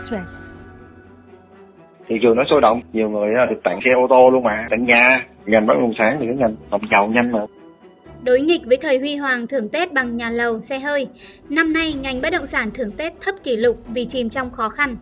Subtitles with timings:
[0.00, 0.66] Express.
[2.08, 4.66] thị trường nó sôi động nhiều người à, được tặng xe ô tô luôn mà
[4.70, 7.40] tận nhà ngành bất động sản thì cái ngành làm giàu nhanh mà
[8.24, 11.06] Đối nghịch với thời huy hoàng thưởng Tết bằng nhà lầu, xe hơi,
[11.50, 14.68] năm nay ngành bất động sản thưởng Tết thấp kỷ lục vì chìm trong khó
[14.68, 14.96] khăn.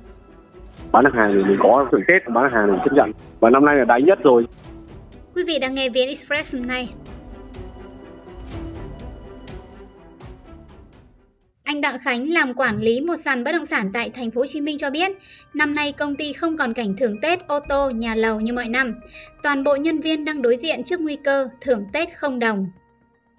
[0.93, 3.11] bán hàng thì mình có thưởng tết bán hàng thì chấp nhận
[3.41, 4.47] và năm nay là đáy nhất rồi
[5.35, 6.89] Quý vị đang nghe VN Express hôm nay.
[11.79, 14.47] Anh Đặng Khánh làm quản lý một sàn bất động sản tại thành phố Hồ
[14.47, 15.11] Chí Minh cho biết,
[15.55, 18.69] năm nay công ty không còn cảnh thưởng Tết ô tô, nhà lầu như mọi
[18.69, 18.87] năm.
[19.43, 22.59] Toàn bộ nhân viên đang đối diện trước nguy cơ thưởng Tết không đồng.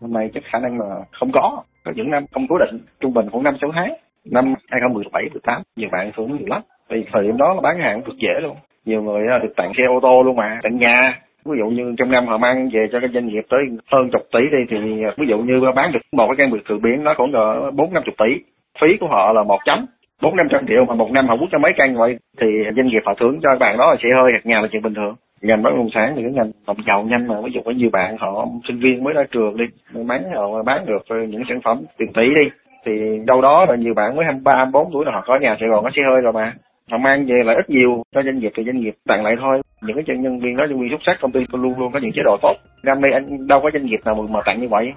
[0.01, 1.63] năm nay chắc khả năng là không có.
[1.85, 3.93] Có những năm không cố định trung bình khoảng năm sáu tháng.
[4.25, 6.61] Năm 2017 18 nhiều bạn xuống nhiều lắm.
[6.89, 8.57] Vì thời điểm đó là bán hàng cực dễ luôn.
[8.85, 11.95] Nhiều người à, được tặng xe ô tô luôn mà tặng nhà ví dụ như
[11.97, 13.59] trong năm họ mang về cho các doanh nghiệp tới
[13.91, 14.77] hơn chục tỷ đi thì
[15.17, 17.93] ví dụ như bán được một cái căn biệt thự biển nó khoảng cỡ bốn
[17.93, 18.43] năm chục tỷ.
[18.81, 19.85] Phí của họ là một chấm
[20.21, 22.87] bốn năm trăm triệu mà một năm họ quốc cho mấy căn vậy thì doanh
[22.87, 25.15] nghiệp họ thưởng cho bạn đó là sẽ hơi hạt nhà là chuyện bình thường.
[25.41, 27.89] Ngành bất động sản thì cái ngành làm giàu nhanh mà ví dụ có nhiều
[27.93, 31.61] bạn họ sinh viên mới ra trường đi may mắn họ bán được những sản
[31.61, 32.49] phẩm tiền tỷ đi
[32.85, 32.91] thì
[33.25, 35.83] đâu đó là nhiều bạn mới 23, 24 tuổi là họ có nhà Sài Gòn
[35.83, 36.53] có xe hơi rồi mà.
[36.91, 39.61] Họ mang về lại ít nhiều cho doanh nghiệp thì doanh nghiệp tặng lại thôi
[39.81, 41.99] những cái chân nhân viên đó nhân viên xuất sắc công ty luôn luôn có
[41.99, 42.55] những chế độ tốt.
[42.83, 44.93] Năm nay anh đâu có doanh nghiệp nào mà tặng như vậy.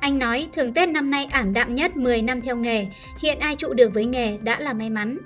[0.00, 2.86] Anh nói thưởng Tết năm nay ảm đạm nhất 10 năm theo nghề,
[3.22, 5.18] hiện ai trụ được với nghề đã là may mắn.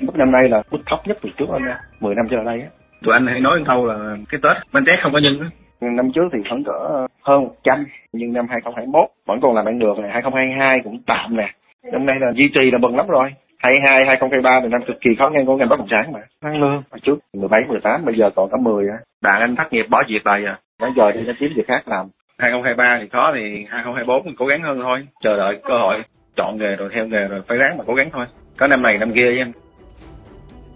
[0.00, 2.44] mức năm nay là mức thấp nhất từ trước anh nha 10 năm trở lại
[2.44, 2.68] đây á.
[3.02, 5.48] Tụi anh hãy nói một câu là cái tết bên tết không có nhân á.
[5.80, 9.98] Năm trước thì khoảng cỡ hơn 100 nhưng năm 2021 vẫn còn làm ăn được
[9.98, 11.50] này 2022 cũng tạm nè.
[11.92, 13.30] Năm nay là duy trì là mừng lắm rồi
[13.64, 16.20] 22 2023 là năm cực kỳ khó khăn của ngành bất động sản mà.
[16.42, 18.98] Tăng lương hồi trước 17 18 bây giờ còn có 10 á.
[19.22, 20.58] Bạn anh thất nghiệp bỏ việc rồi à?
[20.80, 22.06] Bây giờ thì nó kiếm việc khác làm.
[22.38, 25.06] 2023 thì khó thì 2024 mình cố gắng hơn thôi.
[25.22, 26.02] Chờ đợi cơ hội
[26.36, 28.26] chọn nghề rồi theo nghề rồi phải ráng mà cố gắng thôi.
[28.58, 29.52] Có năm này năm kia với anh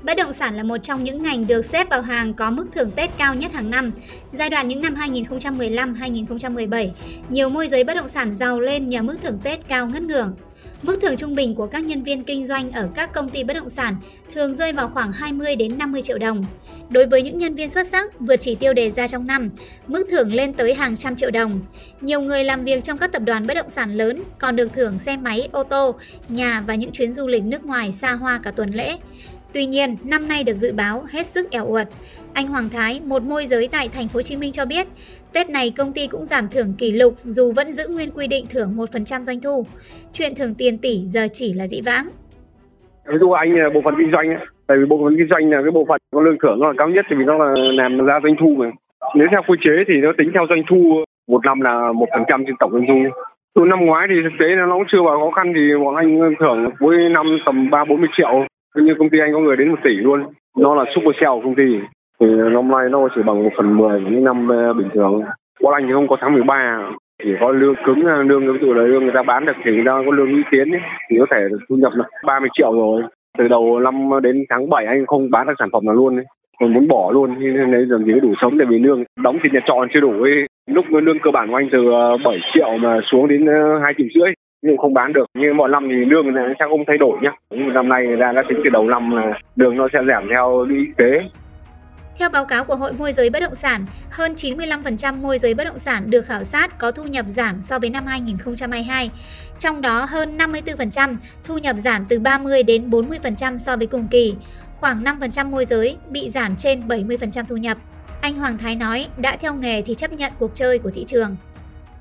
[0.03, 2.91] Bất động sản là một trong những ngành được xếp vào hàng có mức thưởng
[2.91, 3.93] Tết cao nhất hàng năm.
[4.33, 6.89] Giai đoạn những năm 2015-2017,
[7.29, 10.35] nhiều môi giới bất động sản giàu lên nhờ mức thưởng Tết cao ngất ngưỡng.
[10.83, 13.55] Mức thưởng trung bình của các nhân viên kinh doanh ở các công ty bất
[13.55, 13.97] động sản
[14.35, 16.45] thường rơi vào khoảng 20 đến 50 triệu đồng.
[16.91, 19.51] Đối với những nhân viên xuất sắc vượt chỉ tiêu đề ra trong năm,
[19.87, 21.61] mức thưởng lên tới hàng trăm triệu đồng.
[22.01, 24.99] Nhiều người làm việc trong các tập đoàn bất động sản lớn còn được thưởng
[24.99, 25.95] xe máy, ô tô,
[26.29, 28.97] nhà và những chuyến du lịch nước ngoài xa hoa cả tuần lễ.
[29.55, 31.87] Tuy nhiên, năm nay được dự báo hết sức eo uột.
[32.35, 34.87] Anh Hoàng Thái, một môi giới tại thành phố Hồ Chí Minh cho biết,
[35.35, 38.45] Tết này công ty cũng giảm thưởng kỷ lục dù vẫn giữ nguyên quy định
[38.51, 39.67] thưởng 1% doanh thu.
[40.13, 42.09] Chuyện thưởng tiền tỷ giờ chỉ là dĩ vãng.
[43.07, 44.39] ví dụ anh bộ phận kinh doanh
[44.69, 46.75] tại vì bộ phận kinh doanh là cái bộ phận có lương thưởng nó là
[46.79, 48.71] cao nhất thì vì nó là làm ra doanh thu mà
[49.15, 52.25] nếu theo quy chế thì nó tính theo doanh thu một năm là một phần
[52.29, 53.21] trăm trên tổng doanh thu
[53.55, 55.97] từ năm ngoái thì thực tế là nó cũng chưa vào khó khăn thì bọn
[55.97, 59.57] anh thưởng cuối năm tầm ba bốn mươi triệu như công ty anh có người
[59.57, 60.23] đến một tỷ luôn.
[60.59, 61.79] Nó là super sale của công ty.
[62.21, 65.23] Thì năm nay nó chỉ bằng một phần mười những năm ờ, bình thường.
[65.63, 66.91] Bọn anh thì không có tháng 13
[67.23, 69.71] chỉ có lương cứng ờ, lương ví dụ là lương người ta bán được thì
[69.71, 70.81] người ta có lương lũy tiến ấy,
[71.11, 71.37] thì có thể
[71.69, 73.03] thu nhập được 30 triệu rồi.
[73.39, 76.25] Từ đầu năm đến tháng 7 anh không bán được sản phẩm nào luôn ấy.
[76.61, 79.05] còn muốn bỏ luôn nên lấy làm gì có đủ sống tại vì lương.
[79.23, 80.47] Đóng tiền nhà trọ chưa đủ ấy.
[80.67, 83.47] lúc lương cơ bản của anh từ ờ, 7 triệu mà xuống đến
[83.83, 84.33] hai triệu rưỡi
[84.63, 87.89] nhưng không bán được như mọi năm thì lương sẽ không thay đổi nhá năm
[87.89, 91.21] nay ta đã tính từ đầu năm là đường nó sẽ giảm theo lũy tế
[92.19, 93.81] Theo báo cáo của Hội môi giới bất động sản,
[94.11, 97.79] hơn 95% môi giới bất động sản được khảo sát có thu nhập giảm so
[97.79, 99.11] với năm 2022.
[99.59, 101.15] Trong đó hơn 54%
[101.45, 104.37] thu nhập giảm từ 30 đến 40% so với cùng kỳ.
[104.81, 107.77] Khoảng 5% môi giới bị giảm trên 70% thu nhập.
[108.23, 111.37] Anh Hoàng Thái nói đã theo nghề thì chấp nhận cuộc chơi của thị trường.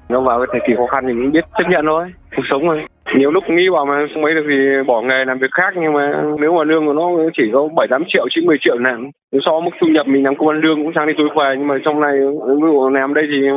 [0.09, 2.61] nó vào cái thời kỳ khó khăn thì mình biết chấp nhận thôi cuộc sống
[2.65, 2.85] thôi.
[3.15, 5.93] nhiều lúc nghĩ bảo mà không mấy được thì bỏ nghề làm việc khác, nhưng
[5.93, 9.09] mà nếu mà lương của nó chỉ có bảy, tám triệu, chín, mười triệu làm
[9.31, 11.29] nếu so với mức thu nhập mình làm công ăn lương cũng sang đi tối
[11.37, 12.13] về nhưng mà trong này,
[12.47, 13.47] ví dụ làm đây thì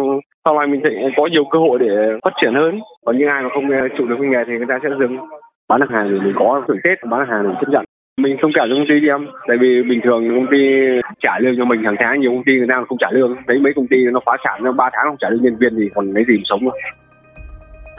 [0.45, 1.89] sau này mình sẽ có nhiều cơ hội để
[2.25, 2.81] phát triển hơn.
[3.07, 3.69] Còn những ai mà không
[3.99, 5.19] trụ được cái nghề thì người ta sẽ dừng.
[5.69, 7.85] Bán được hàng thì mình có thưởng tết, bán được hàng thì chấp nhận.
[8.21, 10.59] Mình không trả cho công ty đi em, tại vì bình thường công ty
[11.21, 13.37] trả lương cho mình hàng tháng, nhiều công ty người ta không trả lương.
[13.47, 15.77] Thấy mấy công ty nó phá sản nó ba tháng không trả lương nhân viên
[15.77, 16.75] thì còn lấy gì mà sống đâu.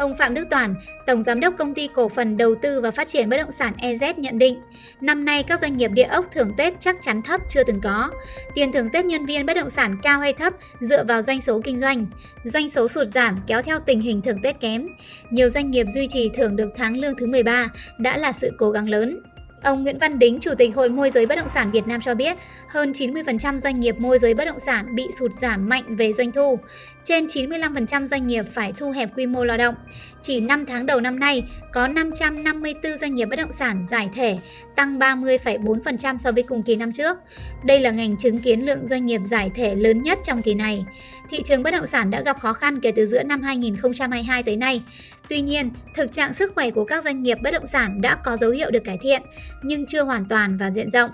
[0.01, 0.75] Ông Phạm Đức Toàn,
[1.05, 3.73] Tổng Giám đốc Công ty Cổ phần Đầu tư và Phát triển Bất động sản
[3.79, 4.61] EZ nhận định,
[5.01, 8.09] năm nay các doanh nghiệp địa ốc thưởng Tết chắc chắn thấp chưa từng có.
[8.55, 11.61] Tiền thưởng Tết nhân viên bất động sản cao hay thấp dựa vào doanh số
[11.63, 12.05] kinh doanh.
[12.43, 14.87] Doanh số sụt giảm kéo theo tình hình thưởng Tết kém.
[15.29, 17.67] Nhiều doanh nghiệp duy trì thưởng được tháng lương thứ 13
[17.97, 19.19] đã là sự cố gắng lớn.
[19.63, 22.15] Ông Nguyễn Văn Đính, Chủ tịch Hội môi giới bất động sản Việt Nam cho
[22.15, 22.37] biết,
[22.67, 26.31] hơn 90% doanh nghiệp môi giới bất động sản bị sụt giảm mạnh về doanh
[26.31, 26.59] thu.
[27.03, 29.75] trên 95% doanh nghiệp phải thu hẹp quy mô lao động.
[30.21, 31.43] Chỉ 5 tháng đầu năm nay,
[31.73, 34.37] có 554 doanh nghiệp bất động sản giải thể,
[34.75, 37.17] tăng 30,4% so với cùng kỳ năm trước.
[37.65, 40.85] Đây là ngành chứng kiến lượng doanh nghiệp giải thể lớn nhất trong kỳ này.
[41.29, 44.57] Thị trường bất động sản đã gặp khó khăn kể từ giữa năm 2022 tới
[44.57, 44.81] nay.
[45.29, 48.37] Tuy nhiên, thực trạng sức khỏe của các doanh nghiệp bất động sản đã có
[48.37, 49.21] dấu hiệu được cải thiện,
[49.63, 51.09] nhưng chưa hoàn toàn và diện rộng.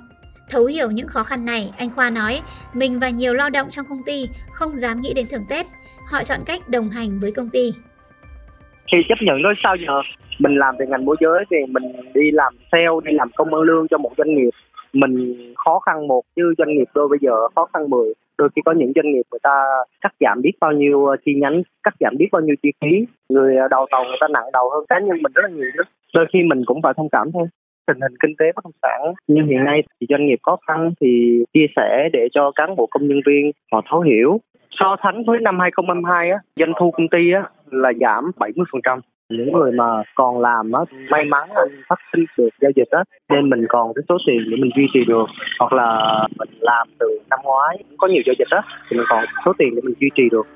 [0.50, 2.42] Thấu hiểu những khó khăn này, anh Khoa nói,
[2.74, 5.66] mình và nhiều lao động trong công ty không dám nghĩ đến thưởng Tết.
[6.12, 7.72] Họ chọn cách đồng hành với công ty.
[8.92, 10.02] Khi chấp nhận nói sao giờ?
[10.40, 13.62] Mình làm về ngành môi giới thì mình đi làm sale, đi làm công ơn
[13.62, 14.50] lương cho một doanh nghiệp.
[14.94, 18.62] Mình khó khăn một chứ doanh nghiệp đôi bây giờ khó khăn mười đôi khi
[18.66, 19.64] có những doanh nghiệp người ta
[20.02, 23.06] cắt giảm biết bao nhiêu ờ, chi nhánh cắt giảm biết bao nhiêu chi phí
[23.30, 25.72] người ờ, đầu tàu người ta nặng đầu hơn cá nhân mình rất là nhiều
[25.78, 27.48] đó đôi khi mình cũng phải thông cảm thôi
[27.88, 29.14] tình hình kinh tế bất động sản.
[29.28, 32.88] Như hiện nay thì doanh nghiệp khó khăn thì chia sẻ để cho cán bộ
[32.92, 34.40] công nhân viên họ thấu hiểu.
[34.80, 39.00] So sánh với năm 2022 á, doanh thu công ty á là giảm 70%
[39.30, 41.50] những người mà còn làm á, may mắn
[41.90, 44.88] phát sinh được giao dịch á, nên mình còn cái số tiền để mình duy
[44.94, 45.26] trì được.
[45.60, 49.26] Hoặc là mình làm từ năm ngoái có nhiều giao dịch á, thì mình còn
[49.46, 50.48] số tiền để mình duy trì được.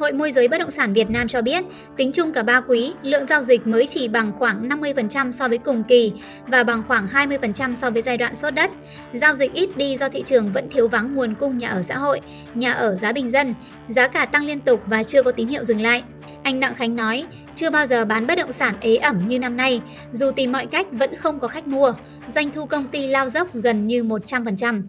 [0.00, 1.64] Hội môi giới bất động sản Việt Nam cho biết,
[1.96, 5.58] tính chung cả 3 quý, lượng giao dịch mới chỉ bằng khoảng 50% so với
[5.58, 6.12] cùng kỳ
[6.46, 8.70] và bằng khoảng 20% so với giai đoạn sốt đất.
[9.14, 11.96] Giao dịch ít đi do thị trường vẫn thiếu vắng nguồn cung nhà ở xã
[11.98, 12.20] hội,
[12.54, 13.54] nhà ở giá bình dân,
[13.88, 16.02] giá cả tăng liên tục và chưa có tín hiệu dừng lại.
[16.42, 17.24] Anh Đặng Khánh nói,
[17.56, 19.80] chưa bao giờ bán bất động sản ế ẩm như năm nay,
[20.12, 21.92] dù tìm mọi cách vẫn không có khách mua,
[22.28, 24.82] doanh thu công ty lao dốc gần như 100%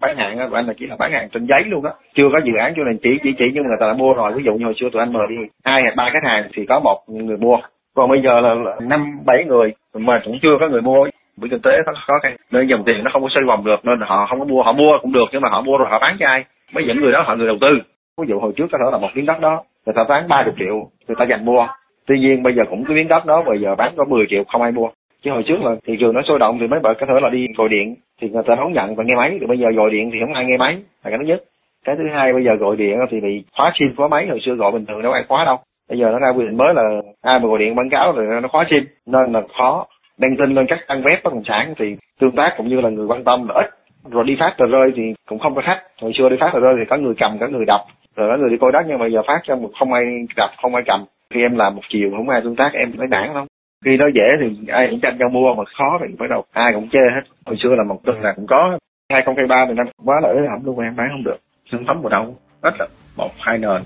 [0.00, 1.92] bán hàng á anh là chỉ là bán hàng trên giấy luôn á.
[2.14, 4.12] Chưa có dự án, cho nên chỉ chỉ chỉ nhưng mà người ta đã mua
[4.14, 4.32] rồi.
[4.32, 6.66] Ví dụ như hồi xưa tụi anh mời đi hai hay ba khách hàng thì
[6.66, 7.58] có một người mua.
[7.94, 11.08] Còn bây giờ là năm, bảy người, mà cũng chưa có người mua.
[11.36, 12.36] Bởi kinh tế nó khó khăn.
[12.50, 14.62] Nên dòng tiền nó không có xoay vòng được, nên họ không có mua.
[14.62, 16.44] Họ mua cũng được, nhưng mà họ mua rồi họ bán cho ai?
[16.72, 17.78] Mấy những người đó, họ người đầu tư.
[18.20, 20.42] Ví dụ hồi trước có thể là một miếng đất đó, người ta bán ba
[20.44, 21.66] chục triệu, người ta dành mua.
[22.06, 24.44] Tuy nhiên bây giờ cũng cái miếng đất đó, bây giờ bán có 10 triệu,
[24.44, 24.88] không ai mua
[25.22, 27.28] chứ hồi trước là thị trường nó sôi động thì mấy bạn có thể là
[27.28, 29.36] đi gọi điện, thì người ta không nhận và nghe máy.
[29.40, 31.42] Thì bây giờ gọi điện thì không ai nghe máy, là cái thứ nhất.
[31.84, 34.26] Cái thứ hai, bây giờ gọi điện thì bị khóa sim khóa máy.
[34.26, 35.56] Hồi xưa gọi bình thường đâu ai khóa đâu.
[35.88, 36.82] Bây giờ nó ra quy định mới là
[37.22, 38.84] ai mà gọi điện quảng cáo rồi nó khóa sim.
[39.06, 39.86] Nên là khó.
[40.18, 42.88] Đăng tin lên các trang web bất động sản thì tương tác cũng như là
[42.88, 43.66] người quan tâm là ít.
[44.10, 45.80] Rồi đi phát tờ rơi thì cũng không có khách.
[46.00, 47.80] Hồi xưa đi phát tờ rơi thì có người cầm, có người đọc
[48.16, 50.04] rồi có người đi coi đất nhưng mà giờ phát cho một không ai
[50.36, 51.04] đọc không ai cầm.
[51.34, 53.46] Khi em làm một chiều không ai tương tác, em phải nản không
[53.84, 56.72] khi nó dễ thì ai cũng tranh nhau mua mà khó thì bắt đầu ai
[56.74, 57.22] cũng chê hết.
[57.46, 58.78] Hồi xưa là một tuần là cũng có.
[59.12, 61.36] hai không hai ba thì năm quá là ế ẩm luôn em bán không được.
[61.72, 62.36] Sản phẩm vào đâu.
[62.62, 62.86] Rất là
[63.16, 63.82] một hai nền.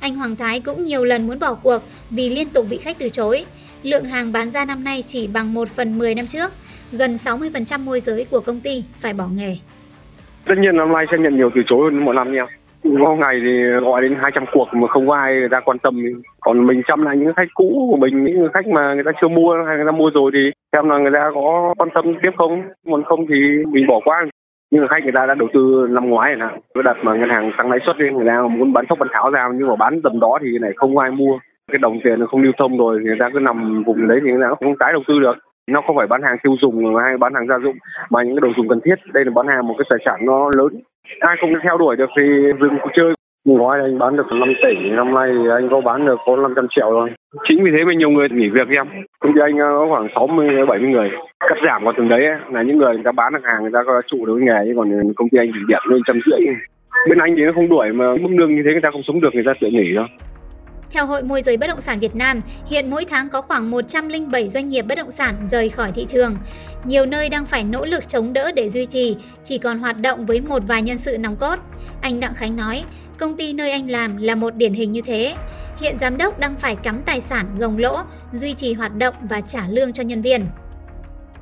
[0.00, 1.78] Anh Hoàng Thái cũng nhiều lần muốn bỏ cuộc
[2.10, 3.44] vì liên tục bị khách từ chối.
[3.82, 6.52] Lượng hàng bán ra năm nay chỉ bằng 1 phần 10 năm trước.
[6.92, 9.56] Gần 60% môi giới của công ty phải bỏ nghề.
[10.46, 12.46] Tất nhiên năm nay sẽ nhận nhiều từ chối hơn mọi năm nha
[12.84, 16.02] có ngày thì gọi đến 200 cuộc mà không có ai ra quan tâm.
[16.40, 19.28] Còn mình chăm lại những khách cũ của mình, những khách mà người ta chưa
[19.28, 22.30] mua hay người ta mua rồi thì xem là người ta có quan tâm tiếp
[22.36, 22.62] không.
[22.90, 23.34] Còn không thì
[23.66, 24.26] mình bỏ qua.
[24.70, 26.82] Nhưng mà khách người ta đã đầu tư năm ngoái rồi nè.
[26.82, 29.30] Đặt mà ngân hàng tăng lãi suất lên, người ta muốn bán thóc bán tháo
[29.30, 31.38] ra, nhưng mà bán tầm đó thì này không ai mua.
[31.72, 34.30] Cái đồng tiền nó không lưu thông rồi người ta cứ nằm vùng đấy thì
[34.30, 35.36] người ta không tái đầu tư được
[35.70, 37.76] nó không phải bán hàng tiêu dùng hay bán hàng gia dụng
[38.10, 38.94] mà những cái đồ dùng cần thiết.
[39.12, 40.82] Đây là bán hàng một cái tài sản nó lớn.
[41.20, 42.22] Ai không theo đuổi được thì
[42.60, 43.14] dừng cuộc chơi.
[43.44, 46.66] Gói anh bán được 5 tỷ năm nay thì anh có bán được có 500
[46.70, 47.10] triệu thôi.
[47.48, 48.86] Chính vì thế mà nhiều người nghỉ việc em.
[49.20, 51.10] Công ty anh có khoảng 60 70 người.
[51.48, 53.80] Cắt giảm vào từng đấy là những người người ta bán được hàng người ta
[53.86, 56.46] có trụ được nghề chứ còn công ty anh chỉ điện lên trăm rưỡi.
[57.08, 59.20] Bên anh thì nó không đuổi mà mức lương như thế người ta không sống
[59.20, 60.06] được người ta tự nghỉ thôi
[60.92, 64.48] theo Hội Môi giới Bất động sản Việt Nam, hiện mỗi tháng có khoảng 107
[64.48, 66.36] doanh nghiệp bất động sản rời khỏi thị trường.
[66.84, 70.26] Nhiều nơi đang phải nỗ lực chống đỡ để duy trì, chỉ còn hoạt động
[70.26, 71.58] với một vài nhân sự nòng cốt.
[72.02, 72.84] Anh Đặng Khánh nói,
[73.18, 75.34] công ty nơi anh làm là một điển hình như thế.
[75.80, 77.96] Hiện giám đốc đang phải cắm tài sản gồng lỗ,
[78.32, 80.40] duy trì hoạt động và trả lương cho nhân viên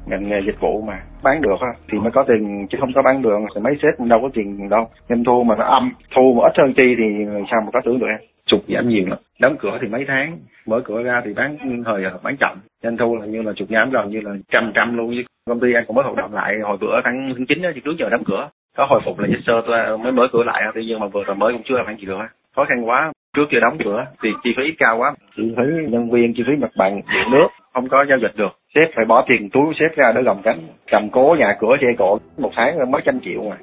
[0.06, 1.56] ngành nghề dịch vụ mà bán được
[1.92, 4.68] thì mới có tiền chứ không có bán được thì mấy sếp đâu có tiền
[4.68, 7.04] đâu doanh thu mà nó âm thu mà ít hơn chi thì
[7.50, 9.18] sao mà có tưởng được em sụt giảm nhiều lắm.
[9.40, 12.58] Đóng cửa thì mấy tháng, mở cửa ra thì bán ừ, thời bán chậm.
[12.82, 15.14] Doanh thu là như là sụt giảm gần như là trăm trăm luôn.
[15.14, 17.96] Chứ công ty anh cũng mới hoạt động lại hồi bữa tháng tháng chín trước
[17.98, 18.48] giờ đóng cửa.
[18.76, 21.06] Có hồi phục là dịch sơ, tôi ờ, mới mở cửa lại, tuy nhiên mà
[21.06, 22.18] vừa rồi mới cũng chưa làm ăn gì được
[22.56, 23.12] khó khăn quá.
[23.36, 25.14] Trước kia đóng cửa thì chi phí cao quá.
[25.36, 28.52] Chi phí nhân viên, chi phí mặt bằng, điện nước, không có giao dịch được.
[28.74, 30.58] Sếp phải bỏ tiền túi sếp ra để gồng cánh,
[30.90, 32.18] cầm cố nhà cửa, che cổ.
[32.38, 33.56] Một tháng mới trăm triệu mà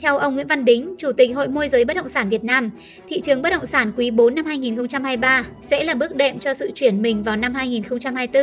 [0.00, 2.70] theo ông Nguyễn Văn Đính, Chủ tịch Hội Môi giới Bất động sản Việt Nam,
[3.08, 6.70] thị trường bất động sản quý 4 năm 2023 sẽ là bước đệm cho sự
[6.74, 8.42] chuyển mình vào năm 2024,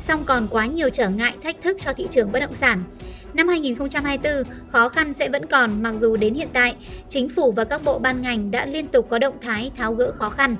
[0.00, 2.84] song còn quá nhiều trở ngại thách thức cho thị trường bất động sản.
[3.34, 4.32] Năm 2024,
[4.68, 6.76] khó khăn sẽ vẫn còn mặc dù đến hiện tại,
[7.08, 10.12] chính phủ và các bộ ban ngành đã liên tục có động thái tháo gỡ
[10.12, 10.56] khó khăn.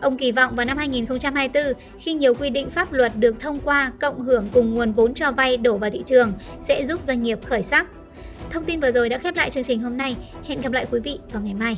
[0.00, 1.62] Ông kỳ vọng vào năm 2024,
[1.98, 5.32] khi nhiều quy định pháp luật được thông qua cộng hưởng cùng nguồn vốn cho
[5.32, 7.86] vay đổ vào thị trường sẽ giúp doanh nghiệp khởi sắc.
[8.52, 10.16] Thông tin vừa rồi đã khép lại chương trình hôm nay.
[10.44, 11.76] Hẹn gặp lại quý vị vào ngày mai.